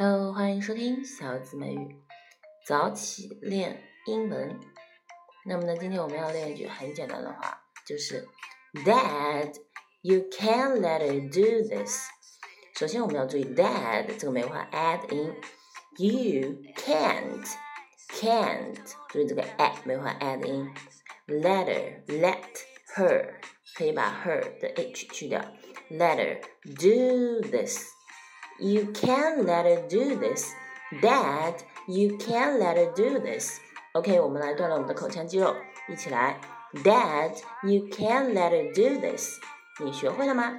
[0.00, 1.96] Hello，欢迎收听小紫美语
[2.66, 4.58] 早起练英文。
[5.44, 8.26] 那么呢，今天我们要练一句很简单的话，就是
[8.84, 9.54] Dad,
[10.02, 12.08] you can't let her do this。
[12.74, 15.34] 首先我们要注意 Dad 这个美化 add in
[15.96, 17.46] you can't
[18.08, 18.76] can't，
[19.08, 20.74] 注意这个 a 美化 add in
[21.26, 22.42] let her let
[22.94, 23.34] her
[23.74, 25.40] 可以把 her 的 h 去掉，
[25.90, 27.96] let her do this。
[28.60, 30.52] You can't let her do this,
[31.02, 31.54] Dad.
[31.86, 33.60] You can't let her do this.
[33.92, 35.54] OK，我们来锻炼我们的口腔肌肉，
[35.88, 36.40] 一起来。
[36.82, 39.38] Dad, you can't let her do this.
[39.82, 40.52] 你学会了吗？